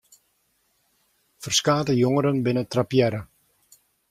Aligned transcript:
Ferskate 1.47 1.95
jongeren 1.99 2.43
binne 2.49 2.65
trappearre. 2.65 3.23